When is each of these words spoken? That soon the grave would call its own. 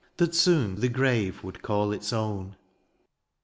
That 0.17 0.33
soon 0.33 0.77
the 0.79 0.89
grave 0.89 1.43
would 1.43 1.61
call 1.61 1.91
its 1.91 2.11
own. 2.11 2.55